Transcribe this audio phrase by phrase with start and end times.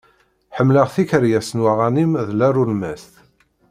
[0.55, 3.03] Ḥemmleɣ tikeryas n uɣanim d larulmat.